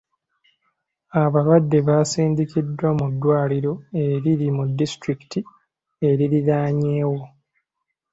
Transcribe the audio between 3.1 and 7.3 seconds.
ddwaliro eriri mu disitulikiti eriraanyeewo.